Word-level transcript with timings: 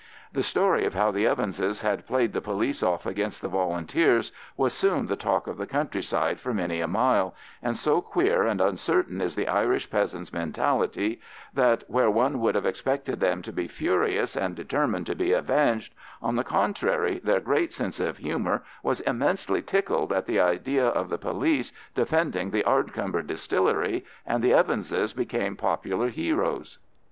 The 0.33 0.41
story 0.41 0.83
of 0.85 0.95
how 0.95 1.11
the 1.11 1.27
Evanses 1.27 1.81
had 1.81 2.07
played 2.07 2.33
the 2.33 2.41
police 2.41 2.81
off 2.81 3.05
against 3.05 3.39
the 3.39 3.47
Volunteers 3.47 4.31
was 4.57 4.73
soon 4.73 5.05
the 5.05 5.15
talk 5.15 5.45
of 5.45 5.57
the 5.57 5.67
countryside 5.67 6.39
for 6.39 6.55
many 6.55 6.81
a 6.81 6.87
mile, 6.87 7.35
and 7.61 7.77
so 7.77 8.01
queer 8.01 8.41
and 8.47 8.59
uncertain 8.59 9.21
is 9.21 9.35
the 9.35 9.47
Irish 9.47 9.91
peasant's 9.91 10.33
mentality 10.33 11.21
that, 11.53 11.83
where 11.87 12.09
one 12.09 12.39
would 12.39 12.55
have 12.55 12.65
expected 12.65 13.19
them 13.19 13.43
to 13.43 13.53
be 13.53 13.67
furious 13.67 14.35
and 14.35 14.55
determined 14.55 15.05
to 15.05 15.13
be 15.13 15.33
avenged, 15.33 15.93
on 16.19 16.35
the 16.35 16.43
contrary 16.43 17.19
their 17.23 17.39
great 17.39 17.71
sense 17.71 17.99
of 17.99 18.17
humour 18.17 18.63
was 18.81 19.01
immensely 19.01 19.61
tickled 19.61 20.11
at 20.11 20.25
the 20.25 20.39
idea 20.39 20.87
of 20.87 21.09
the 21.09 21.19
police 21.19 21.71
defending 21.93 22.49
the 22.49 22.63
Ardcumber 22.65 23.21
distillery, 23.21 24.03
and 24.25 24.43
the 24.43 24.51
Evanses 24.53 25.13
became 25.13 25.55
popular 25.55 26.09
heroes. 26.09 26.79